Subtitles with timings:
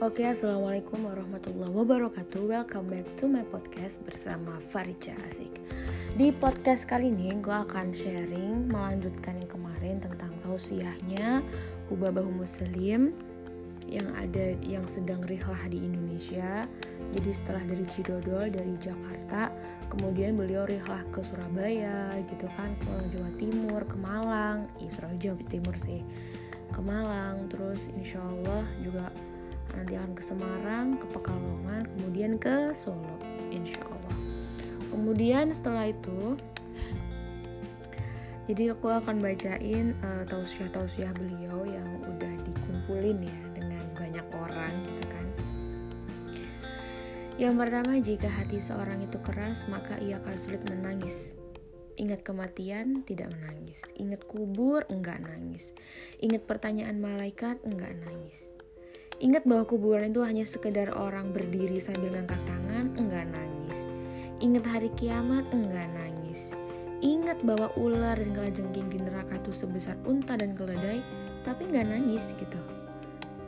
[0.00, 2.48] Oke, assalamualaikum warahmatullahi wabarakatuh.
[2.48, 5.60] Welcome back to my podcast bersama Farica Asik.
[6.16, 11.44] Di podcast kali ini, gue akan sharing melanjutkan yang kemarin tentang tausiahnya
[11.92, 13.12] Hubabahu Muslim
[13.84, 16.64] yang ada yang sedang rihlah di Indonesia.
[17.12, 19.52] Jadi setelah dari Cidodol dari Jakarta,
[19.92, 25.76] kemudian beliau rihlah ke Surabaya, gitu kan, ke Jawa Timur, ke Malang, Israel Jawa Timur
[25.76, 26.00] sih,
[26.72, 27.52] ke Malang.
[27.52, 29.12] Terus insya Allah juga
[29.74, 33.16] nanti akan ke Semarang, ke Pekalongan, kemudian ke Solo,
[33.50, 34.16] insya Allah.
[34.90, 36.36] Kemudian setelah itu,
[38.50, 45.04] jadi aku akan bacain uh, tausiah-tausiah beliau yang udah dikumpulin ya dengan banyak orang gitu
[45.06, 45.26] kan.
[47.40, 51.38] Yang pertama, jika hati seorang itu keras, maka ia akan sulit menangis.
[51.96, 53.86] Ingat kematian, tidak menangis.
[53.96, 55.72] Ingat kubur, enggak nangis.
[56.20, 58.59] Ingat pertanyaan malaikat, enggak nangis
[59.20, 63.84] Ingat bahwa kuburan itu hanya sekedar orang berdiri sambil ngangkat tangan, enggak nangis.
[64.40, 66.56] Ingat hari kiamat, enggak nangis.
[67.04, 71.04] Ingat bahwa ular dan kalajengking di neraka itu sebesar unta dan keledai,
[71.44, 72.56] tapi enggak nangis gitu.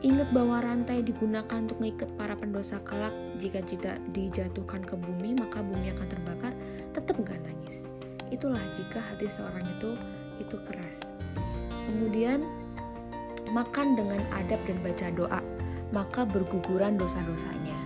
[0.05, 3.15] Ingat bahwa rantai digunakan untuk mengikat para pendosa kelak.
[3.41, 6.53] Jika jika dijatuhkan ke bumi, maka bumi akan terbakar.
[6.93, 7.89] Tetap enggak nangis.
[8.29, 9.97] Itulah jika hati seorang itu
[10.37, 11.01] itu keras.
[11.89, 12.45] Kemudian
[13.49, 15.39] makan dengan adab dan baca doa
[15.93, 17.77] maka berguguran dosa-dosanya.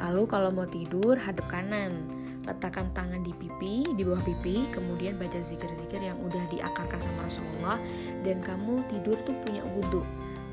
[0.00, 2.06] Lalu kalau mau tidur, hadap kanan.
[2.48, 7.76] Letakkan tangan di pipi, di bawah pipi, kemudian baca zikir-zikir yang udah diakarkan sama Rasulullah
[8.24, 10.00] dan kamu tidur tuh punya wudhu.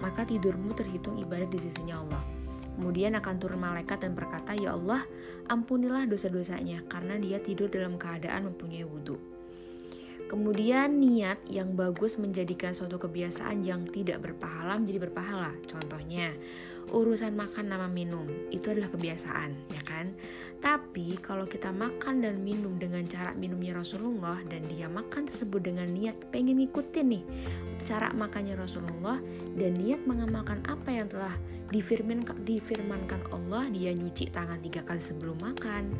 [0.04, 2.22] Maka tidurmu terhitung ibadah di sisinya Allah.
[2.78, 5.02] Kemudian akan turun malaikat dan berkata, Ya Allah,
[5.50, 9.18] ampunilah dosa-dosanya karena dia tidur dalam keadaan mempunyai wudhu.
[10.28, 15.56] Kemudian niat yang bagus menjadikan suatu kebiasaan yang tidak berpahala menjadi berpahala.
[15.72, 16.36] Contohnya,
[16.92, 20.16] urusan makan sama minum itu adalah kebiasaan ya kan?
[20.58, 25.90] Tapi kalau kita makan dan minum dengan cara minumnya Rasulullah dan dia makan tersebut dengan
[25.92, 27.24] niat pengen ngikutin nih
[27.88, 29.22] cara makannya Rasulullah
[29.56, 31.32] dan niat mengamalkan apa yang telah
[31.72, 35.92] difirmankan, difirmankan Allah dia nyuci tangan tiga kali sebelum makan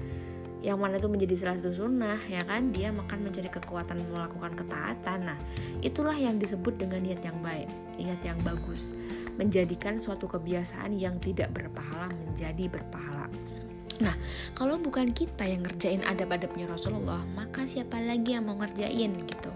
[0.66, 2.74] yang mana itu menjadi salah satu sunnah ya kan?
[2.74, 5.30] Dia makan mencari kekuatan melakukan ketaatan.
[5.30, 5.38] Nah
[5.86, 8.94] itulah yang disebut dengan niat yang baik niat yang bagus.
[9.42, 13.26] Menjadikan suatu kebiasaan yang tidak berpahala menjadi berpahala.
[13.98, 14.14] Nah,
[14.54, 19.50] kalau bukan kita yang ngerjain adab-adabnya Rasulullah, maka siapa lagi yang mau ngerjain gitu?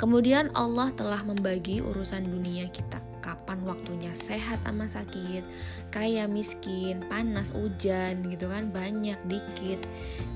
[0.00, 3.09] Kemudian Allah telah membagi urusan dunia kita
[3.50, 5.42] kapan waktunya sehat sama sakit,
[5.90, 9.82] kaya miskin, panas hujan gitu kan, banyak dikit,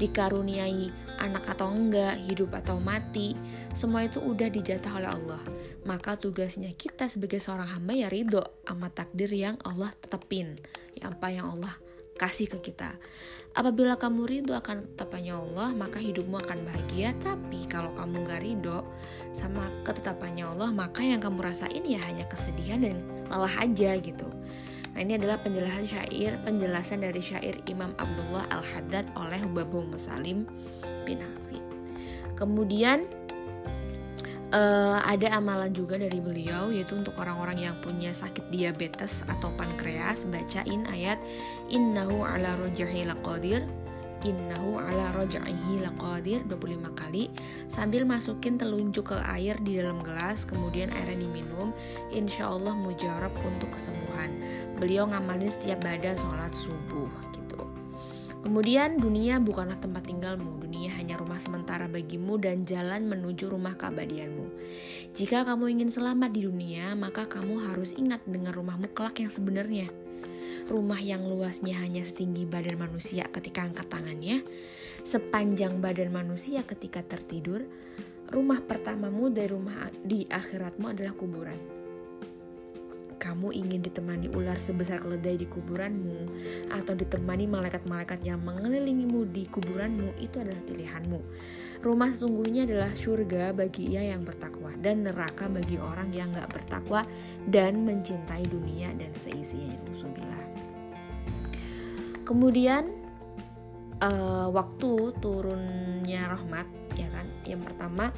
[0.02, 0.90] dikaruniai
[1.22, 3.38] anak atau enggak, hidup atau mati,
[3.70, 5.42] semua itu udah dijatah oleh Allah.
[5.86, 10.58] Maka tugasnya kita sebagai seorang hamba ya ridho sama takdir yang Allah tetepin,
[10.98, 12.96] ya apa yang Allah kasih ke kita.
[13.54, 17.14] Apabila kamu ridho akan ketetapannya Allah, maka hidupmu akan bahagia.
[17.22, 18.82] Tapi kalau kamu gak ridho
[19.30, 22.98] sama ketetapannya Allah, maka yang kamu rasain ya hanya kesedihan dan
[23.30, 24.26] lelah aja gitu.
[24.94, 30.46] Nah ini adalah penjelasan syair, penjelasan dari syair Imam Abdullah Al-Haddad oleh Babu Musalim
[31.06, 31.62] bin Hafid.
[32.34, 33.06] Kemudian
[34.54, 40.24] uh, ada amalan juga dari beliau yaitu untuk orang-orang yang punya sakit diabetes atau pankreas
[40.30, 41.18] bacain ayat
[41.68, 43.66] innahu ala rojaihi laqadir.
[44.24, 47.28] Innahu ala rojaihi laqadir 25 kali.
[47.68, 51.76] Sambil masukin telunjuk ke air di dalam gelas kemudian airnya diminum
[52.08, 54.32] insya Allah mujarab untuk kesembuhan.
[54.80, 57.12] Beliau ngamalin setiap badan sholat subuh
[58.44, 64.52] Kemudian dunia bukanlah tempat tinggalmu, dunia hanya rumah sementara bagimu dan jalan menuju rumah keabadianmu.
[65.16, 69.88] Jika kamu ingin selamat di dunia, maka kamu harus ingat dengan rumahmu kelak yang sebenarnya.
[70.68, 74.44] Rumah yang luasnya hanya setinggi badan manusia ketika angkat tangannya,
[75.08, 77.64] sepanjang badan manusia ketika tertidur,
[78.28, 81.73] rumah pertamamu dari rumah di akhiratmu adalah kuburan
[83.16, 86.28] kamu ingin ditemani ular sebesar keledai di kuburanmu
[86.74, 91.20] atau ditemani malaikat-malaikat yang mengelilingimu di kuburanmu itu adalah pilihanmu.
[91.84, 97.04] Rumah sesungguhnya adalah surga bagi ia yang bertakwa dan neraka bagi orang yang gak bertakwa
[97.52, 99.76] dan mencintai dunia dan seisinya.
[99.92, 100.44] Musubillah.
[102.24, 102.88] Kemudian
[104.00, 106.64] uh, waktu turunnya rahmat
[106.96, 108.14] ya kan yang pertama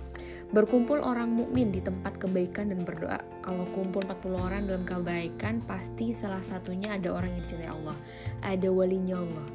[0.55, 3.19] Berkumpul orang mukmin di tempat kebaikan dan berdoa.
[3.43, 7.99] Kalau kumpul 40 orang dalam kebaikan, pasti salah satunya ada orang yang dicintai Allah.
[8.47, 9.47] Ada walinya Allah.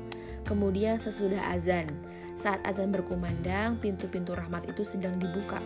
[0.44, 1.88] Kemudian sesudah azan,
[2.42, 5.60] Saat azan berkumandang, pintu-pintu rahmat itu sedang dibuka.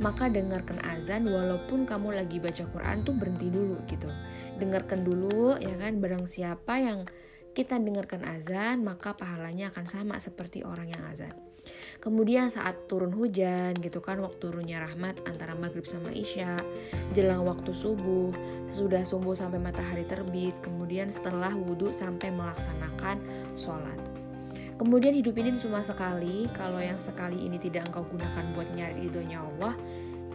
[0.00, 4.08] Maka dengarkan azan walaupun kamu lagi baca Quran tuh berhenti dulu gitu.
[4.56, 7.04] Dengarkan dulu ya kan barang siapa yang
[7.52, 11.36] kita dengarkan azan maka pahalanya akan sama seperti orang yang azan.
[12.02, 16.58] Kemudian saat turun hujan gitu kan waktu turunnya rahmat antara maghrib sama isya,
[17.14, 18.34] jelang waktu subuh,
[18.66, 23.22] sudah subuh sampai matahari terbit, kemudian setelah wudhu sampai melaksanakan
[23.54, 24.02] sholat.
[24.82, 29.38] Kemudian hidup ini cuma sekali, kalau yang sekali ini tidak engkau gunakan buat nyari ridhonya
[29.38, 29.78] Allah,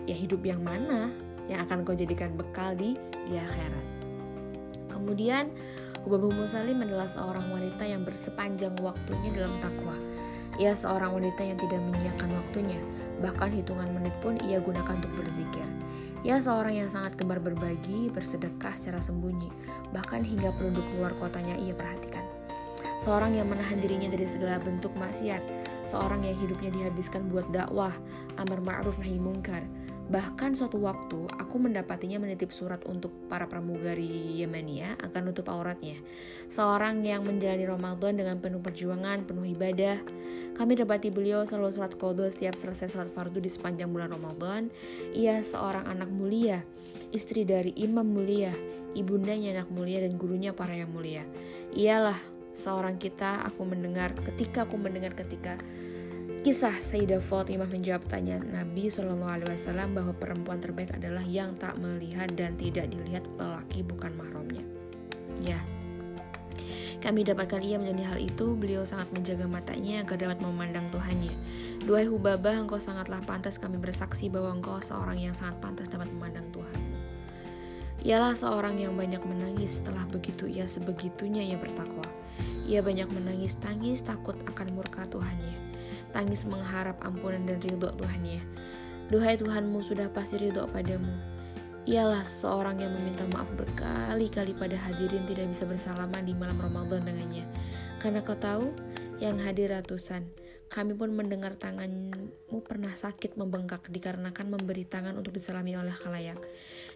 [0.08, 1.12] ya hidup yang mana
[1.52, 2.96] yang akan kau jadikan bekal di
[3.28, 3.86] di akhirat.
[4.88, 5.52] Kemudian
[6.08, 9.92] Ubah Musalim adalah seorang wanita yang bersepanjang waktunya dalam takwa.
[10.56, 12.80] Ia seorang wanita yang tidak menyiapkan waktunya,
[13.20, 15.68] bahkan hitungan menit pun ia gunakan untuk berzikir.
[16.24, 19.52] Ia seorang yang sangat gemar berbagi, bersedekah secara sembunyi,
[19.92, 22.24] bahkan hingga penduduk luar kotanya ia perhatikan
[23.08, 25.40] seorang yang menahan dirinya dari segala bentuk maksiat,
[25.88, 27.96] seorang yang hidupnya dihabiskan buat dakwah,
[28.36, 29.64] amar ma'ruf nahi mungkar.
[30.08, 36.00] Bahkan suatu waktu aku mendapatinya menitip surat untuk para pramugari Yemenia akan nutup auratnya.
[36.48, 40.00] Seorang yang menjalani Ramadan dengan penuh perjuangan, penuh ibadah.
[40.56, 44.72] Kami dapati beliau selalu sholat kodo setiap selesai sholat fardu di sepanjang bulan Ramadan.
[45.12, 46.64] Ia seorang anak mulia,
[47.12, 48.56] istri dari imam mulia,
[48.96, 51.28] ibundanya anak mulia dan gurunya para yang mulia.
[51.76, 52.18] Ialah
[52.56, 55.60] seorang kita aku mendengar ketika aku mendengar ketika
[56.44, 61.78] kisah Sayyidah Fatimah menjawab tanya Nabi Shallallahu Alaihi Wasallam bahwa perempuan terbaik adalah yang tak
[61.78, 64.66] melihat dan tidak dilihat lelaki bukan mahramnya.
[65.38, 65.62] Ya,
[66.98, 71.34] kami dapatkan ia menjadi hal itu, beliau sangat menjaga matanya agar dapat memandang Tuhannya.
[71.86, 76.50] Duhai Hubabah, engkau sangatlah pantas kami bersaksi bahwa engkau seorang yang sangat pantas dapat memandang
[76.50, 76.98] Tuhanmu.
[78.02, 82.06] Ialah seorang yang banyak menangis setelah begitu ia sebegitunya ia bertakwa.
[82.66, 85.67] Ia banyak menangis tangis takut akan murka Tuhannya.
[86.16, 88.42] Tangis mengharap ampunan dan ridho Tuhannya.
[89.08, 91.12] Duhai Tuhanmu sudah pasti ridho padamu.
[91.88, 97.48] Ialah seorang yang meminta maaf berkali-kali pada hadirin tidak bisa bersalaman di malam Ramadan dengannya.
[98.04, 98.76] Karena kau tahu,
[99.18, 100.30] yang hadir ratusan.
[100.68, 106.36] Kami pun mendengar tanganmu pernah sakit membengkak dikarenakan memberi tangan untuk disalami oleh khalayak.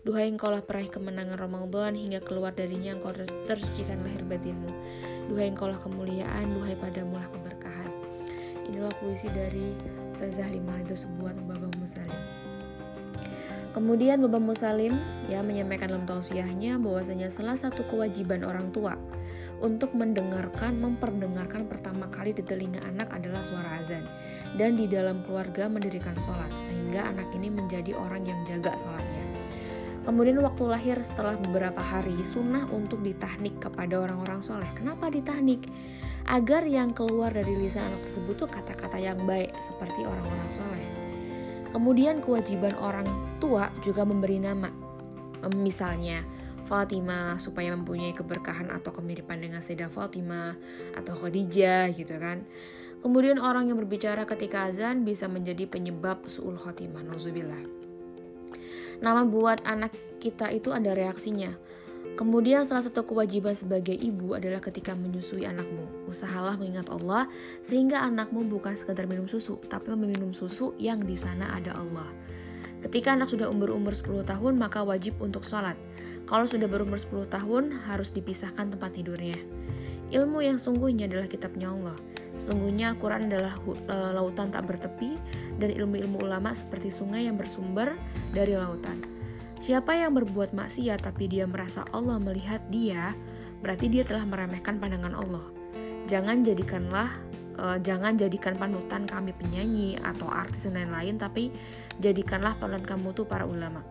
[0.03, 3.15] Duhai engkau lah peraih kemenangan Ramadan hingga keluar darinya engkau
[3.47, 4.71] tersucikan lahir batinmu.
[5.31, 7.40] Duhai engkau lah kemuliaan, duhai padamu lah keberkahan.
[8.71, 9.75] Inilah puisi dari
[10.15, 12.23] Ustazah Limah itu sebuah Babah Musalim.
[13.75, 14.95] Kemudian Babah Musalim
[15.27, 18.95] ya menyampaikan dalam tausiahnya bahwasanya salah satu kewajiban orang tua
[19.59, 24.07] untuk mendengarkan, memperdengarkan pertama kali di telinga anak adalah suara azan
[24.56, 29.20] dan di dalam keluarga mendirikan sholat sehingga anak ini menjadi orang yang jaga sholatnya.
[30.01, 34.68] Kemudian waktu lahir setelah beberapa hari sunnah untuk ditahnik kepada orang-orang soleh.
[34.74, 35.69] Kenapa ditahnik?
[36.25, 40.86] Agar yang keluar dari lisan anak tersebut tuh kata-kata yang baik seperti orang-orang soleh.
[41.69, 43.06] Kemudian kewajiban orang
[43.38, 44.74] tua juga memberi nama.
[45.53, 46.21] Misalnya,
[46.65, 50.56] Fatimah supaya mempunyai keberkahan atau kemiripan dengan Sayyidah Fatimah
[50.98, 52.45] atau Khadijah gitu kan.
[53.01, 57.01] Kemudian orang yang berbicara ketika azan bisa menjadi penyebab suul khotimah.
[59.01, 61.50] Nama buat anak kita itu ada reaksinya.
[62.13, 66.06] Kemudian salah satu kewajiban sebagai ibu adalah ketika menyusui anakmu.
[66.06, 67.25] Usahalah mengingat Allah
[67.65, 72.06] sehingga anakmu bukan sekedar minum susu, tapi meminum susu yang di sana ada Allah.
[72.81, 75.77] Ketika anak sudah umur-umur 10 tahun, maka wajib untuk sholat.
[76.29, 79.38] Kalau sudah berumur 10 tahun, harus dipisahkan tempat tidurnya.
[80.13, 81.98] Ilmu yang sungguhnya adalah kitabnya Allah.
[82.41, 85.13] Sungguhnya Al-Quran adalah e, lautan tak bertepi
[85.62, 87.93] dan ilmu-ilmu ulama seperti sungai yang bersumber
[88.33, 88.98] dari lautan.
[89.62, 93.13] Siapa yang berbuat maksiat tapi dia merasa Allah melihat dia,
[93.62, 95.45] berarti dia telah meremehkan pandangan Allah.
[96.10, 97.13] Jangan jadikanlah
[97.62, 101.53] uh, jangan jadikan panutan kami penyanyi atau artis dan lain-lain tapi
[102.01, 103.86] jadikanlah panutan kamu tuh para ulama.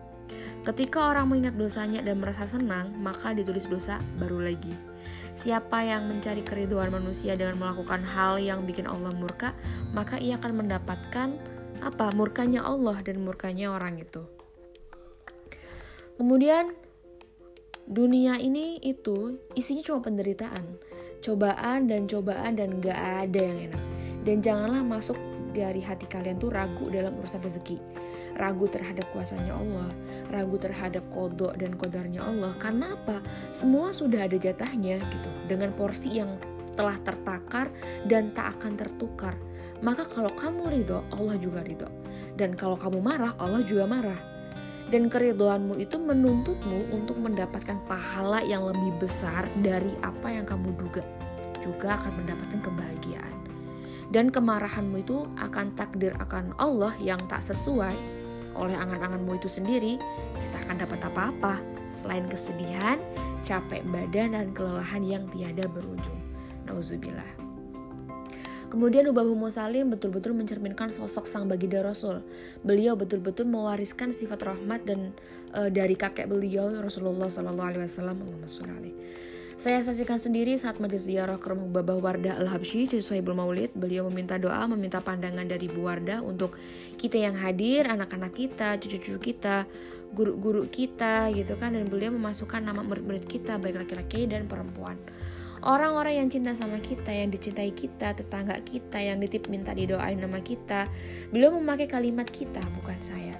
[0.67, 4.90] Ketika orang mengingat dosanya dan merasa senang, maka ditulis dosa baru lagi.
[5.31, 9.55] Siapa yang mencari keriduan manusia dengan melakukan hal yang bikin Allah murka,
[9.95, 11.29] maka ia akan mendapatkan
[11.81, 12.05] apa?
[12.13, 14.21] Murkanya Allah dan murkanya orang itu.
[16.19, 16.77] Kemudian
[17.89, 23.83] dunia ini itu isinya cuma penderitaan cobaan dan cobaan dan gak ada yang enak.
[24.21, 25.17] Dan janganlah masuk
[25.53, 27.77] dari hati kalian tuh ragu dalam urusan rezeki.
[28.41, 29.93] Ragu terhadap kuasanya Allah,
[30.33, 32.57] ragu terhadap kodok dan kodarnya Allah.
[32.57, 33.21] Karena apa?
[33.53, 35.29] Semua sudah ada jatahnya gitu.
[35.45, 36.41] Dengan porsi yang
[36.73, 37.69] telah tertakar
[38.09, 39.37] dan tak akan tertukar.
[39.85, 41.85] Maka kalau kamu ridho, Allah juga ridho.
[42.33, 44.31] Dan kalau kamu marah, Allah juga marah
[44.91, 51.01] dan keridoanmu itu menuntutmu untuk mendapatkan pahala yang lebih besar dari apa yang kamu duga
[51.63, 53.35] juga akan mendapatkan kebahagiaan
[54.11, 57.95] dan kemarahanmu itu akan takdir akan Allah yang tak sesuai
[58.55, 59.99] oleh angan-anganmu itu sendiri,
[60.35, 61.53] kita akan dapat apa-apa
[61.91, 62.97] selain kesedihan,
[63.45, 66.19] capek badan dan kelelahan yang tiada berujung.
[66.65, 67.41] Nauzubillah.
[68.71, 72.23] Kemudian Ubahu Musalim betul-betul mencerminkan sosok sang baginda Rasul.
[72.63, 75.11] Beliau betul-betul mewariskan sifat rahmat dan
[75.51, 78.23] e, dari kakek beliau Rasulullah Shallallahu Alaihi Wasallam
[79.61, 83.69] saya saksikan sendiri saat majelis ziarah ke rumah Babah Wardah Al-Habsyi di Sohibul Maulid.
[83.77, 86.57] Beliau meminta doa, meminta pandangan dari Bu Wardah untuk
[86.97, 89.69] kita yang hadir, anak-anak kita, cucu-cucu kita,
[90.17, 91.77] guru-guru kita gitu kan.
[91.77, 94.97] Dan beliau memasukkan nama murid-murid kita, baik laki-laki dan perempuan.
[95.61, 100.41] Orang-orang yang cinta sama kita, yang dicintai kita, tetangga kita, yang ditip minta didoain nama
[100.41, 100.89] kita,
[101.29, 103.37] beliau memakai kalimat kita, bukan saya.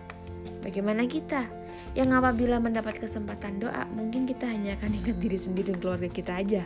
[0.62, 1.61] Bagaimana kita?
[1.92, 6.40] Yang apabila mendapat kesempatan doa, mungkin kita hanya akan ingat diri sendiri dan keluarga kita
[6.40, 6.64] aja.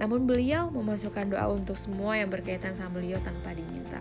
[0.00, 4.00] Namun beliau memasukkan doa untuk semua yang berkaitan sama beliau tanpa diminta.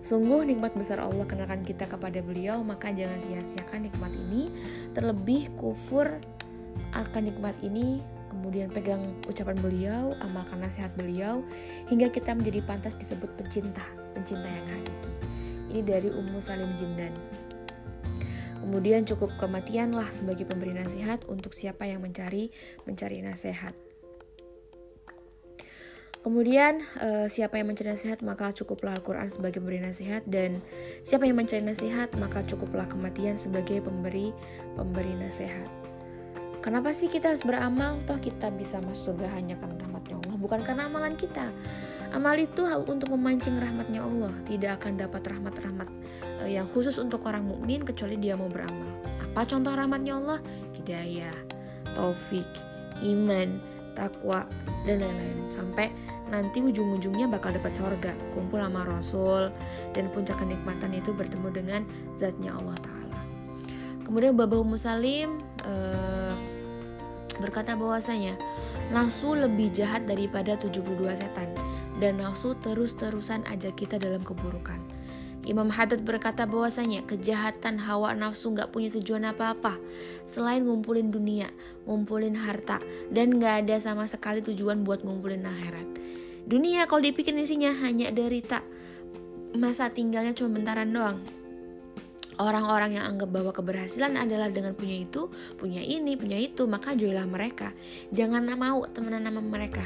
[0.00, 4.48] Sungguh nikmat besar Allah kenakan kita kepada beliau, maka jangan sia-siakan nikmat ini.
[4.96, 6.18] Terlebih kufur
[6.96, 8.00] akan nikmat ini
[8.30, 11.42] kemudian pegang ucapan beliau, amalkan nasihat beliau,
[11.90, 13.82] hingga kita menjadi pantas disebut pencinta,
[14.14, 15.12] pencinta yang hakiki.
[15.70, 17.12] Ini dari Ummu Salim Jindan.
[18.60, 22.52] Kemudian cukup kematianlah sebagai pemberi nasihat untuk siapa yang mencari
[22.84, 23.72] mencari nasihat.
[26.20, 30.60] Kemudian uh, siapa yang mencari nasihat maka cukuplah Al-Quran sebagai pemberi nasihat dan
[31.00, 34.36] siapa yang mencari nasihat maka cukuplah kematian sebagai pemberi
[34.76, 35.72] pemberi nasihat.
[36.60, 38.04] Kenapa sih kita harus beramal?
[38.04, 41.48] Toh kita bisa masuk surga hanya karena rahmatnya Allah, bukan karena amalan kita.
[42.10, 45.88] Amal itu untuk memancing rahmatnya Allah, tidak akan dapat rahmat-rahmat
[46.42, 48.90] eh, yang khusus untuk orang mukmin kecuali dia mau beramal.
[49.30, 50.38] Apa contoh rahmatnya Allah?
[50.74, 51.36] Hidayah,
[51.94, 52.46] taufik,
[53.06, 53.62] iman,
[53.94, 54.42] takwa,
[54.82, 55.38] dan lain-lain.
[55.54, 55.94] Sampai
[56.30, 59.54] nanti ujung-ujungnya bakal dapat sorga, kumpul sama Rasul,
[59.94, 61.80] dan puncak kenikmatan itu bertemu dengan
[62.18, 63.20] zatnya Allah Ta'ala.
[64.02, 66.34] Kemudian Babah Musalim uh,
[67.38, 68.34] berkata bahwasanya
[68.90, 70.82] nafsu lebih jahat daripada 72
[71.14, 71.50] setan
[72.00, 74.80] dan nafsu terus-terusan ajak kita dalam keburukan.
[75.48, 79.80] Imam Haddad berkata bahwasanya kejahatan hawa nafsu nggak punya tujuan apa-apa
[80.28, 81.48] selain ngumpulin dunia,
[81.88, 85.88] ngumpulin harta, dan nggak ada sama sekali tujuan buat ngumpulin akhirat.
[86.44, 88.60] Dunia kalau dipikir isinya hanya derita,
[89.56, 91.39] masa tinggalnya cuma bentaran doang
[92.40, 95.28] orang-orang yang anggap bahwa keberhasilan adalah dengan punya itu,
[95.60, 97.70] punya ini, punya itu, maka jauhilah mereka.
[98.10, 99.84] Jangan mau temenan sama mereka.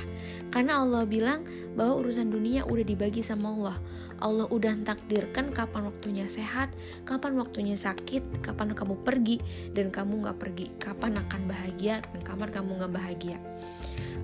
[0.54, 1.42] Karena Allah bilang
[1.74, 3.76] bahwa urusan dunia udah dibagi sama Allah.
[4.22, 6.70] Allah udah takdirkan kapan waktunya sehat,
[7.04, 9.42] kapan waktunya sakit, kapan kamu pergi
[9.74, 13.38] dan kamu nggak pergi, kapan akan bahagia dan kapan kamu nggak bahagia.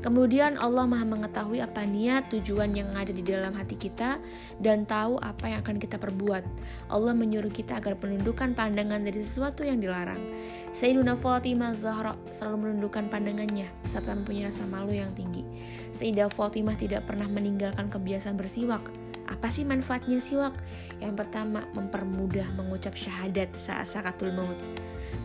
[0.01, 4.17] Kemudian Allah Maha mengetahui apa niat, tujuan yang ada di dalam hati kita
[4.57, 6.41] dan tahu apa yang akan kita perbuat.
[6.89, 10.25] Allah menyuruh kita agar menundukkan pandangan dari sesuatu yang dilarang.
[10.73, 15.45] Sayyiduna Fatimah Zahra selalu menundukkan pandangannya serta mempunyai rasa malu yang tinggi.
[15.93, 18.81] Sayyidah Fatimah tidak pernah meninggalkan kebiasaan bersiwak.
[19.29, 20.57] Apa sih manfaatnya siwak?
[20.99, 24.59] Yang pertama, mempermudah mengucap syahadat saat sakatul maut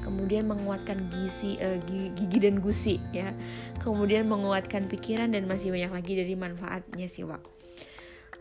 [0.01, 3.33] kemudian menguatkan gizi uh, gigi dan gusi ya
[3.81, 7.43] kemudian menguatkan pikiran dan masih banyak lagi dari manfaatnya siwak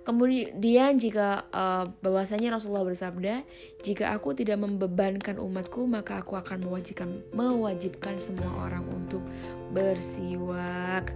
[0.04, 3.40] Kemudian jika uh, bahwasanya Rasulullah bersabda,
[3.80, 9.24] jika aku tidak membebankan umatku, maka aku akan mewajibkan mewajibkan semua orang untuk
[9.72, 11.08] bersiwak.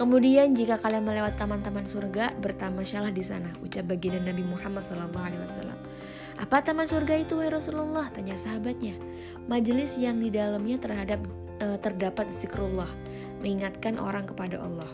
[0.00, 5.12] Kemudian jika kalian melewati taman-taman surga, bertamasyalah di sana, ucap baginda Nabi Muhammad SAW.
[6.38, 8.06] Apa taman surga itu, wahai Rasulullah?
[8.14, 8.94] Tanya sahabatnya.
[9.50, 11.18] Majelis yang di dalamnya terhadap
[11.58, 12.88] e, terdapat zikrullah,
[13.42, 14.86] mengingatkan orang kepada Allah.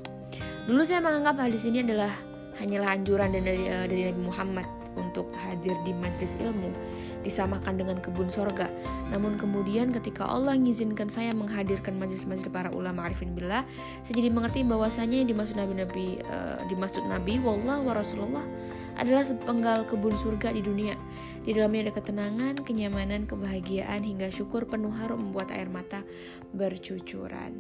[0.65, 2.09] Dulu saya menganggap hadis ini adalah
[2.57, 6.75] hanyalah anjuran dari, e, dari Nabi Muhammad untuk hadir di majelis ilmu
[7.25, 8.69] disamakan dengan kebun sorga.
[9.09, 13.65] Namun kemudian ketika Allah mengizinkan saya menghadirkan majelis-majelis para ulama arifin billah,
[14.05, 18.45] saya jadi mengerti bahwasanya yang dimaksud nabi-nabi uh, dimaksud nabi wallah wa rasulullah
[19.01, 20.95] adalah sepenggal kebun surga di dunia.
[21.43, 26.07] Di dalamnya ada ketenangan, kenyamanan, kebahagiaan, hingga syukur penuh harum membuat air mata
[26.55, 27.59] bercucuran.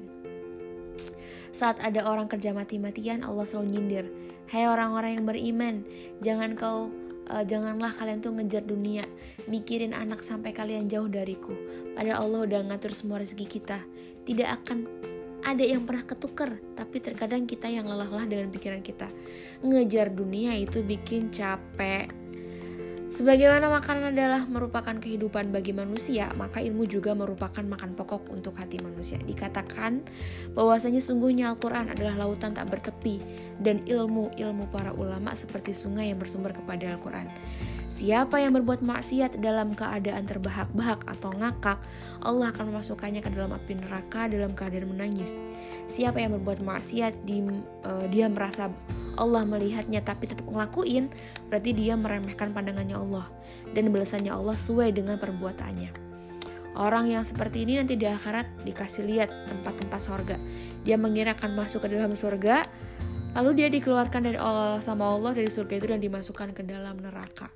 [1.54, 4.06] Saat ada orang kerja mati-matian, Allah selalu nyindir,
[4.44, 5.74] Hai orang-orang yang beriman,
[6.20, 6.92] jangan kau
[7.30, 9.04] uh, janganlah kalian tuh ngejar dunia,
[9.46, 11.54] mikirin anak sampai kalian jauh dariku.
[11.94, 13.78] Padahal Allah udah ngatur semua rezeki kita.
[14.24, 14.88] Tidak akan
[15.44, 19.12] ada yang pernah ketukar, tapi terkadang kita yang lelah-lelah dengan pikiran kita.
[19.60, 22.23] Ngejar dunia itu bikin capek.
[23.14, 28.82] Sebagaimana makanan adalah merupakan kehidupan bagi manusia, maka ilmu juga merupakan makan pokok untuk hati
[28.82, 29.22] manusia.
[29.22, 30.02] Dikatakan
[30.58, 33.22] bahwasanya sungguhnya Al-Quran adalah lautan tak bertepi
[33.62, 37.30] dan ilmu-ilmu para ulama seperti sungai yang bersumber kepada Al-Quran.
[37.94, 41.78] Siapa yang berbuat maksiat dalam keadaan terbahak-bahak atau ngakak,
[42.26, 45.30] Allah akan memasukkannya ke dalam api neraka dalam keadaan menangis.
[45.86, 47.46] Siapa yang berbuat maksiat, di,
[47.86, 48.74] uh, dia merasa
[49.16, 51.10] Allah melihatnya tapi tetap ngelakuin,
[51.50, 53.26] berarti dia meremehkan pandangannya Allah
[53.72, 55.90] dan balasannya Allah sesuai dengan perbuatannya.
[56.74, 60.36] Orang yang seperti ini nanti di akhirat dikasih lihat tempat-tempat sorga.
[60.82, 62.66] Dia mengira akan masuk ke dalam surga,
[63.38, 67.46] lalu dia dikeluarkan dari Allah sama Allah dari surga itu dan dimasukkan ke dalam neraka.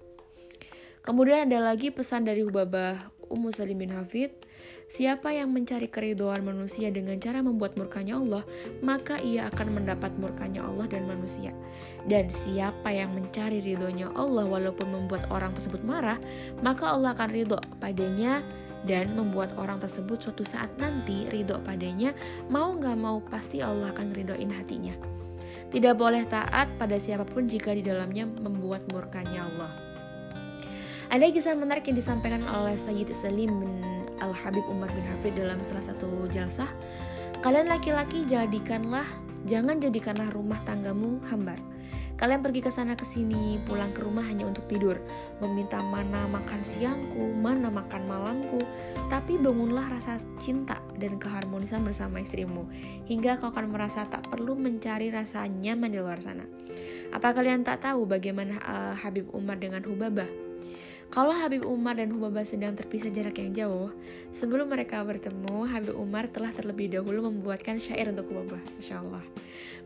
[1.02, 4.47] Kemudian ada lagi pesan dari Hubabah Ummu Salim bin Hafid
[4.88, 8.40] Siapa yang mencari keridoan manusia dengan cara membuat murkanya Allah,
[8.80, 11.52] maka ia akan mendapat murkanya Allah dan manusia.
[12.08, 16.16] Dan siapa yang mencari ridhonya Allah walaupun membuat orang tersebut marah,
[16.64, 18.40] maka Allah akan ridho padanya
[18.88, 22.16] dan membuat orang tersebut suatu saat nanti ridho padanya,
[22.48, 24.96] mau gak mau pasti Allah akan ridhoin hatinya.
[25.68, 29.68] Tidak boleh taat pada siapa pun jika di dalamnya membuat murkanya Allah.
[31.12, 35.82] Ada kisah menarik yang disampaikan oleh Sayyid Salim bin Al-Habib Umar bin Hafid dalam salah
[35.82, 36.68] satu jalsah,
[37.40, 39.06] kalian laki-laki jadikanlah
[39.46, 41.56] jangan jadikanlah rumah tanggamu hambar.
[42.18, 44.98] Kalian pergi ke sana ke sini, pulang ke rumah hanya untuk tidur,
[45.38, 48.66] meminta mana makan siangku, mana makan malamku,
[49.06, 52.66] tapi bangunlah rasa cinta dan keharmonisan bersama istrimu,
[53.06, 56.42] hingga kau akan merasa tak perlu mencari rasa nyaman di luar sana.
[57.14, 60.47] Apa kalian tak tahu bagaimana uh, Habib Umar dengan Hubabah?
[61.08, 63.88] Kalau Habib Umar dan Hubabah sedang terpisah jarak yang jauh,
[64.36, 68.60] sebelum mereka bertemu, Habib Umar telah terlebih dahulu membuatkan syair untuk Hubabah.
[68.76, 69.24] Masya Allah.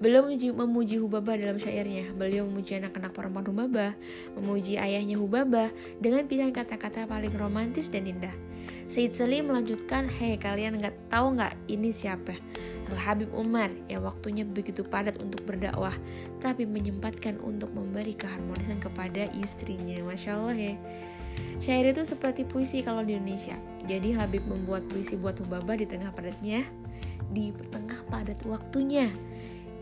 [0.02, 2.10] Beliau memuji, memuji Hubabah dalam syairnya.
[2.18, 3.94] Beliau memuji anak-anak perempuan Hubabah,
[4.34, 5.70] memuji ayahnya Hubabah
[6.02, 8.34] dengan pilihan kata-kata paling romantis dan indah.
[8.90, 12.34] Said Salim melanjutkan, Hei kalian nggak tahu nggak ini siapa?
[12.92, 15.96] Habib Umar yang waktunya begitu padat untuk berdakwah,
[16.44, 19.96] tapi menyempatkan untuk memberi keharmonisan kepada istrinya.
[20.04, 20.74] Masya Allah ya.
[21.62, 23.54] Syair itu seperti puisi kalau di Indonesia.
[23.86, 26.66] Jadi Habib membuat puisi buat Hubaba di tengah padatnya,
[27.30, 29.06] di tengah padat waktunya.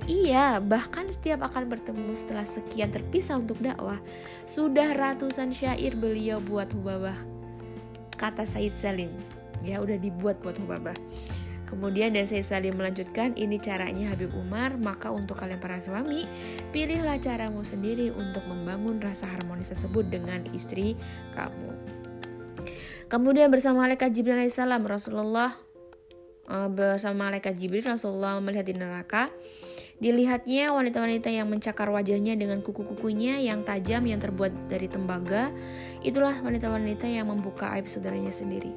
[0.09, 4.01] Iya, bahkan setiap akan bertemu setelah sekian terpisah untuk dakwah,
[4.48, 7.16] sudah ratusan syair beliau buat Hubabah.
[8.16, 9.12] Kata Said Salim,
[9.61, 10.96] ya udah dibuat buat Hubabah.
[11.70, 16.26] Kemudian dan saya saling melanjutkan, ini caranya Habib Umar, maka untuk kalian para suami,
[16.74, 20.98] pilihlah caramu sendiri untuk membangun rasa harmonis tersebut dengan istri
[21.38, 21.70] kamu.
[23.06, 25.54] Kemudian bersama malaikat Jibril alaihissalam Rasulullah
[26.50, 29.30] eh, bersama malaikat Jibril Rasulullah melihat di neraka
[30.01, 35.53] Dilihatnya wanita-wanita yang mencakar wajahnya dengan kuku-kukunya yang tajam yang terbuat dari tembaga.
[36.01, 38.73] Itulah wanita-wanita yang membuka aib saudaranya sendiri.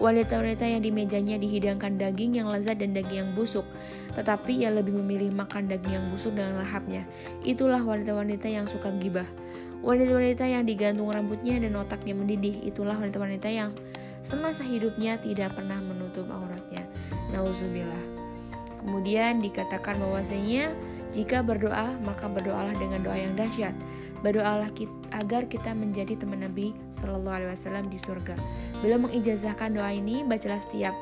[0.00, 3.68] Wanita-wanita yang di mejanya dihidangkan daging yang lezat dan daging yang busuk,
[4.16, 7.04] tetapi ia lebih memilih makan daging yang busuk dengan lahapnya.
[7.44, 9.28] Itulah wanita-wanita yang suka gibah.
[9.84, 12.64] Wanita-wanita yang digantung rambutnya dan otaknya mendidih.
[12.64, 13.76] Itulah wanita-wanita yang
[14.24, 16.88] semasa hidupnya tidak pernah menutup auratnya.
[17.28, 18.21] Nauzubillah.
[18.82, 20.74] Kemudian dikatakan bahwasanya
[21.14, 23.76] jika berdoa maka berdoalah dengan doa yang dahsyat.
[24.22, 28.38] Berdoalah kita, agar kita menjadi teman Nabi Shallallahu Alaihi Wasallam di surga.
[28.78, 30.94] Beliau mengijazahkan doa ini bacalah setiap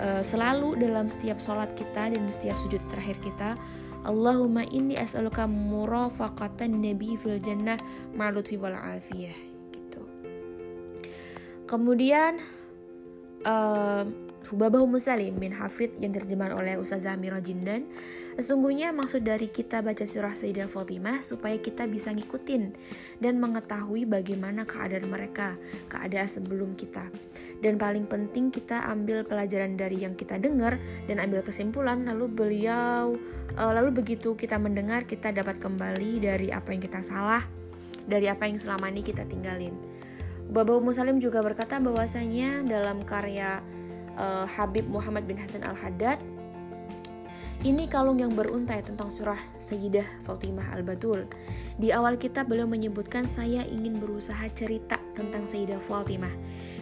[0.00, 3.60] uh, selalu dalam setiap sholat kita dan setiap sujud terakhir kita.
[4.02, 7.78] Allahumma inni as'aluka murafaqatan nabi fil jannah
[8.18, 9.36] ma'lutfi wal afiyah
[9.70, 10.02] gitu.
[11.70, 12.42] Kemudian
[13.46, 14.02] uh,
[14.50, 17.86] Hubabah Musalim bin Hafid yang diterjemahkan oleh Ustazah Miro Jindan
[18.32, 22.72] Sesungguhnya maksud dari kita baca surah Sayyidah Fatimah supaya kita bisa ngikutin
[23.20, 25.60] dan mengetahui bagaimana keadaan mereka,
[25.92, 27.12] keadaan sebelum kita.
[27.60, 33.20] Dan paling penting kita ambil pelajaran dari yang kita dengar dan ambil kesimpulan lalu beliau
[33.60, 37.44] uh, lalu begitu kita mendengar kita dapat kembali dari apa yang kita salah,
[38.08, 39.76] dari apa yang selama ini kita tinggalin.
[40.48, 43.60] Bapak Musalim juga berkata bahwasanya dalam karya
[44.18, 46.20] uh, Habib Muhammad bin Hasan Al-Haddad
[47.62, 51.30] ini kalung yang beruntai tentang surah Sayyidah Fatimah Al-Batul.
[51.78, 56.34] Di awal kitab beliau menyebutkan saya ingin berusaha cerita tentang Sayyidah Fatimah.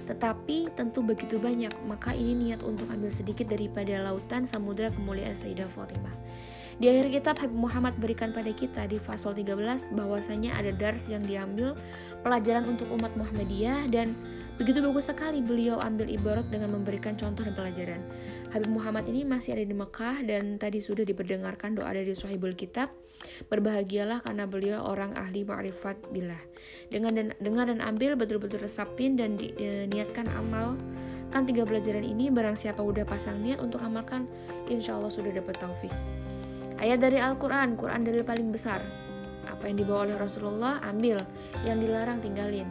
[0.08, 5.68] Tetapi tentu begitu banyak, maka ini niat untuk ambil sedikit daripada lautan samudera kemuliaan Sayyidah
[5.68, 6.16] Fatimah.
[6.80, 11.20] Di akhir kitab Habib Muhammad berikan pada kita di fasal 13 bahwasanya ada dars yang
[11.28, 11.76] diambil
[12.24, 14.16] pelajaran untuk umat Muhammadiyah dan
[14.60, 18.04] Begitu bagus sekali beliau ambil ibarat dengan memberikan contoh dan pelajaran.
[18.52, 22.92] Habib Muhammad ini masih ada di Mekah dan tadi sudah diperdengarkan doa dari Sohibul Kitab.
[23.48, 26.40] Berbahagialah karena beliau orang ahli ma'rifat billah.
[26.92, 30.76] Dengan dan, dengar dan ambil betul-betul resapin dan di, e, niatkan amal
[31.30, 34.26] kan tiga pelajaran ini barang siapa udah pasang niat untuk amalkan
[34.66, 35.94] insya Allah sudah dapat taufik
[36.82, 38.82] ayat dari Al-Quran Quran dalil paling besar
[39.46, 41.22] apa yang dibawa oleh Rasulullah ambil
[41.62, 42.66] yang dilarang tinggalin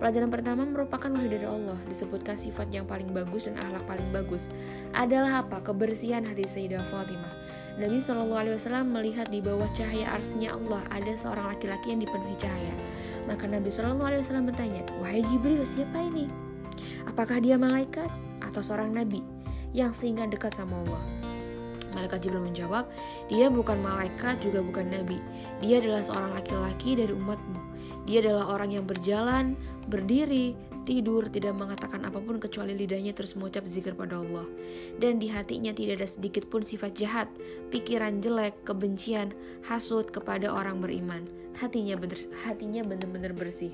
[0.00, 4.48] Pelajaran pertama merupakan wahyu dari Allah, disebutkan sifat yang paling bagus dan akhlak paling bagus.
[4.96, 5.60] Adalah apa?
[5.60, 7.28] Kebersihan hati Sayyidah Fatimah.
[7.76, 12.32] Nabi Shallallahu Alaihi Wasallam melihat di bawah cahaya arsnya Allah ada seorang laki-laki yang dipenuhi
[12.40, 12.74] cahaya.
[13.28, 16.32] Maka Nabi Shallallahu Alaihi Wasallam bertanya, wahai Jibril, siapa ini?
[17.04, 18.08] Apakah dia malaikat
[18.40, 19.20] atau seorang nabi
[19.76, 21.04] yang sehingga dekat sama Allah?
[21.92, 22.88] Malaikat Jibril menjawab,
[23.28, 25.20] dia bukan malaikat juga bukan nabi.
[25.60, 27.69] Dia adalah seorang laki-laki dari umatmu.
[28.08, 29.56] Dia adalah orang yang berjalan,
[29.88, 30.56] berdiri,
[30.88, 34.48] tidur, tidak mengatakan apa pun kecuali lidahnya terus mengucap zikir pada Allah.
[34.96, 37.28] Dan di hatinya tidak ada sedikit pun sifat jahat,
[37.68, 39.30] pikiran jelek, kebencian,
[39.68, 41.28] hasut kepada orang beriman.
[41.60, 43.72] Hatinya bener, hatinya benar-benar bersih.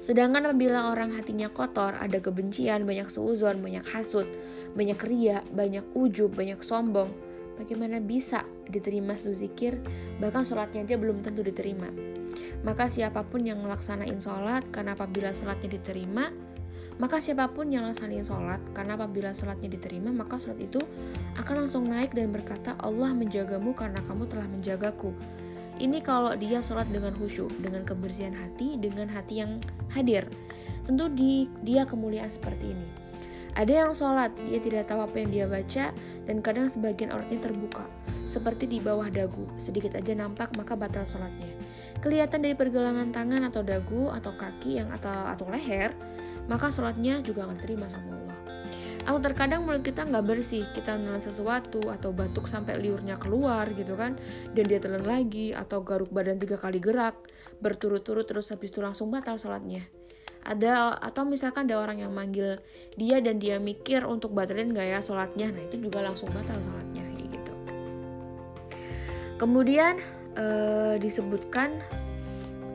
[0.00, 4.24] Sedangkan apabila orang hatinya kotor, ada kebencian, banyak seuzon, banyak hasut,
[4.72, 7.12] banyak ria, banyak ujub, banyak sombong,
[7.60, 9.76] bagaimana bisa diterima satu zikir,
[10.16, 11.92] bahkan sholatnya aja belum tentu diterima.
[12.60, 16.28] Maka siapa pun yang melaksanain sholat, karena apabila sholatnya diterima,
[17.00, 20.80] maka siapa pun yang melaksanain sholat, karena apabila sholatnya diterima, maka sholat itu
[21.40, 25.16] akan langsung naik dan berkata, Allah menjagamu karena kamu telah menjagaku.
[25.80, 30.28] Ini kalau dia sholat dengan khusyuk, dengan kebersihan hati, dengan hati yang hadir.
[30.84, 32.88] Tentu di, dia kemuliaan seperti ini.
[33.56, 35.96] Ada yang sholat, dia tidak tahu apa yang dia baca,
[36.28, 37.88] dan kadang sebagian auratnya terbuka
[38.30, 39.50] seperti di bawah dagu.
[39.58, 41.50] Sedikit aja nampak maka batal sholatnya.
[41.98, 45.90] Kelihatan dari pergelangan tangan atau dagu atau kaki yang atau atau leher,
[46.46, 48.38] maka sholatnya juga akan diterima sama Allah.
[49.02, 53.98] Atau terkadang mulut kita nggak bersih, kita menelan sesuatu atau batuk sampai liurnya keluar gitu
[53.98, 54.14] kan,
[54.54, 57.18] dan dia telan lagi atau garuk badan tiga kali gerak
[57.58, 59.84] berturut-turut terus habis itu langsung batal sholatnya
[60.44, 62.56] ada atau misalkan ada orang yang manggil
[62.96, 67.09] dia dan dia mikir untuk batalin gak ya sholatnya nah itu juga langsung batal sholatnya
[69.40, 69.96] Kemudian
[70.36, 70.46] e,
[71.00, 71.80] disebutkan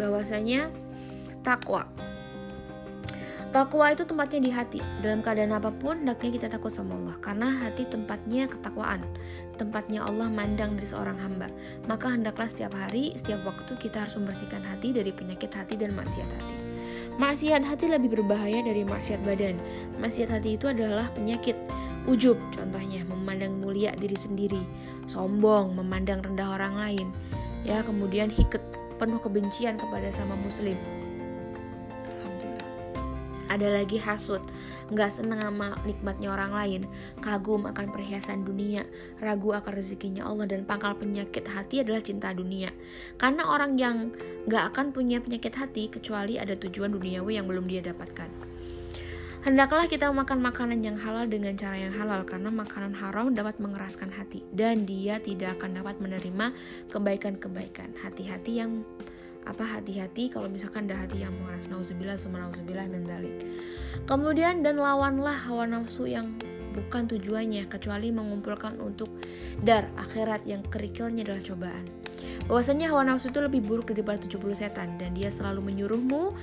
[0.01, 0.73] bahwasanya
[1.45, 1.86] takwa.
[3.54, 4.82] Takwa itu tempatnya di hati.
[4.99, 7.15] Dalam keadaan apa pun, hendaknya kita takut sama Allah.
[7.23, 8.99] Karena hati tempatnya ketakwaan.
[9.56, 11.47] Tempatnya Allah mandang dari seorang hamba.
[11.88, 16.28] Maka hendaklah setiap hari, setiap waktu kita harus membersihkan hati dari penyakit hati dan maksiat
[16.28, 16.56] hati.
[17.15, 19.56] Maksiat hati lebih berbahaya dari maksiat badan.
[20.04, 21.56] Maksiat hati itu adalah penyakit
[22.06, 24.62] Ujub contohnya memandang mulia diri sendiri,
[25.05, 27.07] sombong memandang rendah orang lain.
[27.65, 28.61] Ya, kemudian hiket
[29.01, 30.77] penuh kebencian kepada sama muslim.
[33.45, 34.41] Ada lagi hasut,
[34.89, 36.81] nggak senang sama nikmatnya orang lain,
[37.21, 38.83] kagum akan perhiasan dunia,
[39.21, 42.73] ragu akan rezekinya Allah dan pangkal penyakit hati adalah cinta dunia.
[43.21, 44.11] Karena orang yang
[44.49, 48.44] nggak akan punya penyakit hati kecuali ada tujuan duniawi yang belum dia dapatkan.
[49.45, 54.10] Hendaklah kita makan makanan yang halal dengan cara yang halal karena makanan haram dapat mengeraskan
[54.10, 56.49] hati dan dia tidak akan dapat menerima
[56.89, 57.93] kebaikan-kebaikan.
[58.01, 58.81] Hati-hati yang
[59.45, 63.38] apa hati-hati kalau misalkan ada hati yang mengeras nauzubillah nauzubillah mendalik.
[64.10, 66.41] Kemudian dan lawanlah hawa nafsu yang
[66.73, 69.13] bukan tujuannya kecuali mengumpulkan untuk
[69.62, 71.86] dar akhirat yang kerikilnya adalah cobaan
[72.45, 76.35] bahwasanya hawa nafsu itu lebih buruk daripada 70 setan dan dia selalu menyuruhmu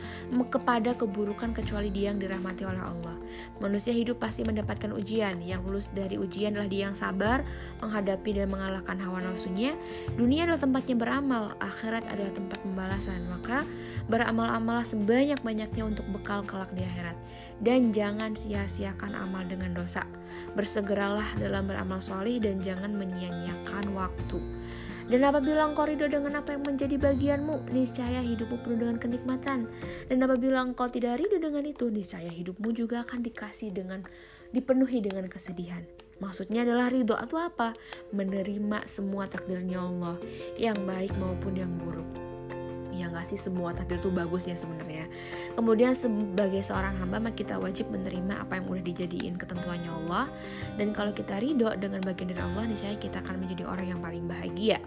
[0.51, 3.17] kepada keburukan kecuali dia yang dirahmati oleh Allah.
[3.63, 5.41] Manusia hidup pasti mendapatkan ujian.
[5.41, 7.47] Yang lulus dari ujian adalah dia yang sabar
[7.81, 9.79] menghadapi dan mengalahkan hawa nafsunya.
[10.19, 13.21] Dunia adalah tempatnya beramal, akhirat adalah tempat pembalasan.
[13.31, 13.65] Maka
[14.11, 17.17] beramal-amalah sebanyak-banyaknya untuk bekal kelak di akhirat.
[17.63, 20.03] Dan jangan sia-siakan amal dengan dosa.
[20.59, 24.41] Bersegeralah dalam beramal solih dan jangan menyia-nyiakan waktu.
[25.11, 29.67] Dan apabila engkau ridho dengan apa yang menjadi bagianmu, niscaya hidupmu penuh dengan kenikmatan.
[30.07, 34.07] Dan apabila engkau tidak ridho dengan itu, niscaya hidupmu juga akan dikasih dengan
[34.53, 35.83] dipenuhi dengan kesedihan.
[36.23, 37.75] Maksudnya adalah ridho atau apa?
[38.15, 40.21] Menerima semua takdirnya Allah,
[40.55, 42.22] yang baik maupun yang buruk
[42.93, 45.09] ya nggak sih semua takdir itu bagus ya sebenarnya.
[45.57, 50.29] Kemudian sebagai seorang hamba maka kita wajib menerima apa yang udah dijadiin ketentuannya Allah.
[50.77, 54.25] Dan kalau kita ridho dengan bagian dari Allah niscaya kita akan menjadi orang yang paling
[54.29, 54.79] bahagia.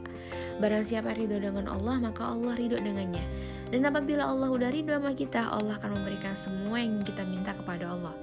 [0.61, 3.25] Barang siapa ridho dengan Allah maka Allah ridho dengannya.
[3.73, 7.91] Dan apabila Allah udah ridho sama kita Allah akan memberikan semua yang kita minta kepada
[7.91, 8.13] Allah.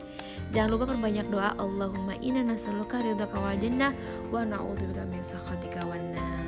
[0.52, 1.56] Jangan lupa perbanyak doa.
[1.56, 3.92] Allahumma inna nas'aluka ridhaka wal jannah
[4.28, 6.41] wa na'udzubika min sakhatika wan nar.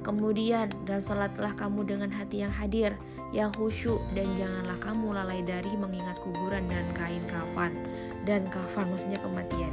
[0.00, 2.96] Kemudian, dan sholatlah kamu dengan hati yang hadir,
[3.36, 7.76] yang khusyuk, dan janganlah kamu lalai dari mengingat kuburan dan kain kafan.
[8.24, 9.72] Dan kafan maksudnya kematian.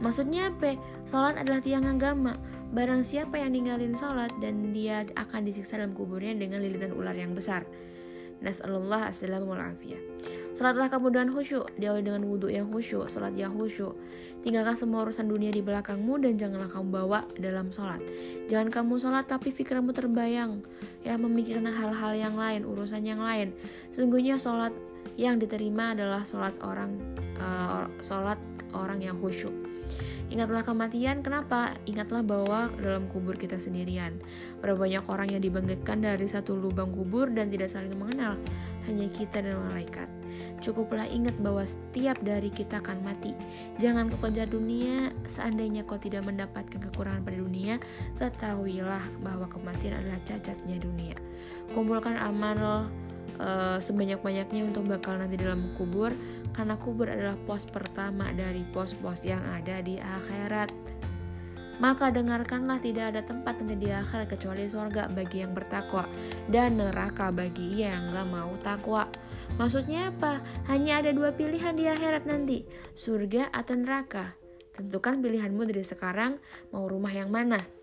[0.00, 0.78] Maksudnya apa?
[1.10, 2.38] Sholat adalah tiang agama.
[2.70, 7.34] Barang siapa yang ninggalin sholat dan dia akan disiksa dalam kuburnya dengan lilitan ular yang
[7.34, 7.66] besar.
[8.40, 10.00] Nas'alullah assalamu alaikum.
[10.50, 13.94] Salatlah kamu dengan khusyuk, diawali dengan wudhu yang khusyuk, salat yang khusyuk.
[14.42, 18.02] Tinggalkan semua urusan dunia di belakangmu dan janganlah kamu bawa dalam salat.
[18.50, 20.58] Jangan kamu salat tapi pikiranmu terbayang,
[21.06, 23.54] ya memikirkan hal-hal yang lain, urusan yang lain.
[23.94, 24.74] Sungguhnya salat
[25.14, 26.98] yang diterima adalah salat orang
[27.38, 28.40] uh, salat
[28.74, 29.54] orang yang khusyuk.
[30.30, 31.74] Ingatlah kematian, kenapa?
[31.90, 34.14] Ingatlah bahwa dalam kubur kita sendirian.
[34.62, 38.38] Berapa banyak orang yang dibangkitkan dari satu lubang kubur dan tidak saling mengenal,
[38.86, 40.19] hanya kita dan malaikat.
[40.60, 43.32] Cukuplah ingat bahwa setiap dari kita akan mati.
[43.80, 47.74] Jangan kau kejar dunia, seandainya kau tidak mendapatkan kekurangan pada dunia,
[48.20, 51.16] ketahuilah bahwa kematian adalah cacatnya dunia.
[51.72, 52.90] Kumpulkan amal
[53.40, 56.12] uh, sebanyak-banyaknya untuk bakal nanti dalam kubur
[56.52, 60.68] karena kubur adalah pos pertama dari pos-pos yang ada di akhirat.
[61.80, 66.04] Maka dengarkanlah tidak ada tempat nanti di akhirat kecuali surga bagi yang bertakwa
[66.52, 69.08] dan neraka bagi yang gak mau takwa.
[69.56, 70.44] Maksudnya apa?
[70.68, 74.36] Hanya ada dua pilihan di akhirat nanti, surga atau neraka.
[74.76, 76.36] Tentukan pilihanmu dari sekarang
[76.68, 77.79] mau rumah yang mana.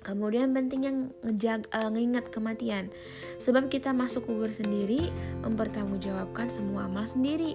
[0.00, 2.88] Kemudian pentingnya ngejag, uh, nginget kematian.
[3.36, 5.12] Sebab kita masuk kubur sendiri,
[5.44, 7.52] mempertanggungjawabkan semua amal sendiri.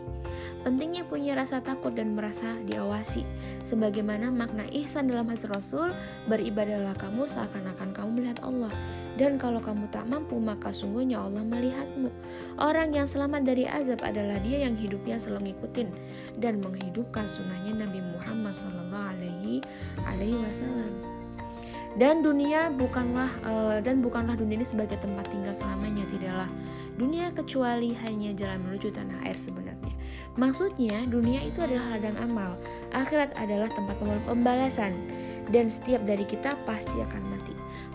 [0.62, 3.26] Pentingnya punya rasa takut dan merasa diawasi.
[3.66, 5.90] Sebagaimana makna ihsan dalam hadis Rasul,
[6.30, 8.70] beribadahlah kamu seakan-akan kamu melihat Allah.
[9.18, 12.14] Dan kalau kamu tak mampu, maka sungguhnya Allah melihatmu.
[12.62, 15.90] Orang yang selamat dari azab adalah dia yang hidupnya selalu ngikutin
[16.38, 18.86] dan menghidupkan sunnahnya Nabi Muhammad SAW.
[20.06, 21.15] Alaihi Wasallam
[21.96, 26.50] dan dunia bukanlah uh, dan bukanlah dunia ini sebagai tempat tinggal selamanya tidaklah
[26.96, 29.94] dunia kecuali hanya jalan menuju tanah air sebenarnya.
[30.36, 32.60] Maksudnya dunia itu adalah ladang amal.
[32.92, 33.96] Akhirat adalah tempat
[34.28, 34.96] pembalasan.
[35.46, 37.35] Dan setiap dari kita pasti akan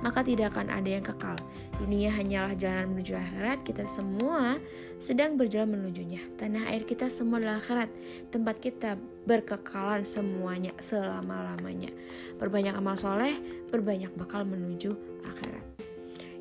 [0.00, 1.36] maka tidak akan ada yang kekal.
[1.80, 4.56] Dunia hanyalah jalan menuju akhirat, kita semua
[5.00, 6.20] sedang berjalan menujunya.
[6.36, 7.88] Tanah air kita semua adalah akhirat,
[8.32, 11.92] tempat kita berkekalan semuanya selama-lamanya.
[12.40, 13.36] Berbanyak amal soleh,
[13.68, 15.64] berbanyak bakal menuju akhirat.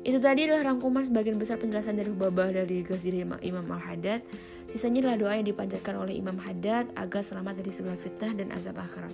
[0.00, 4.24] Itu tadi adalah rangkuman sebagian besar penjelasan dari Hubabah dari Ghazali Imam Al-Haddad.
[4.72, 8.80] Sisanya adalah doa yang dipanjatkan oleh Imam Haddad agar selamat dari segala fitnah dan azab
[8.80, 9.12] akhirat.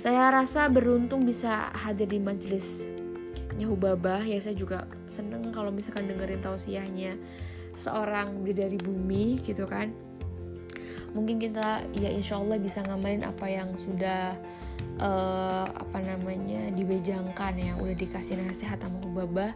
[0.00, 2.88] Saya rasa beruntung bisa hadir di majelis
[3.58, 7.18] Hubabah ya saya juga seneng kalau misalkan dengerin tausiahnya
[7.74, 9.90] seorang dari bumi gitu kan
[11.10, 14.38] mungkin kita ya insya Allah bisa ngamalin apa yang sudah
[15.02, 19.50] uh, apa namanya diwejangkan ya udah dikasih nasihat sama Hubabah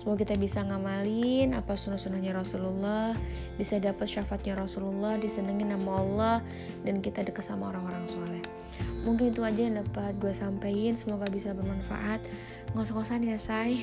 [0.00, 3.12] Semoga kita bisa ngamalin apa sunnah-sunnahnya Rasulullah,
[3.60, 6.36] bisa dapat syafaatnya Rasulullah, disenengin nama Allah,
[6.88, 8.40] dan kita dekat sama orang-orang soleh.
[9.04, 10.96] Mungkin itu aja yang dapat gue sampaikan.
[10.96, 12.24] Semoga bisa bermanfaat.
[12.74, 13.82] Ngos-ngosan ya, say.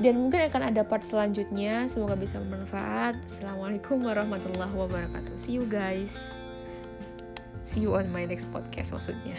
[0.00, 1.84] Dan mungkin akan ada part selanjutnya.
[1.86, 3.20] Semoga bisa bermanfaat.
[3.28, 5.36] Assalamualaikum warahmatullahi wabarakatuh.
[5.36, 6.16] See you guys.
[7.62, 9.36] See you on my next podcast maksudnya.